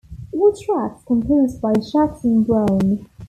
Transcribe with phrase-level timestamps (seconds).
[0.31, 3.05] All tracks composed by Jackson Browne.